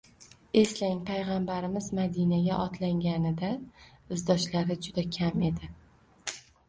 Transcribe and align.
Eslang, 0.59 1.01
payg‘ambarimiz 1.09 1.89
Madinaga 1.99 2.57
otlanganida 2.63 3.51
izdoshlari 4.17 4.79
juda 4.89 5.05
kam 5.19 5.45
edi 5.51 5.71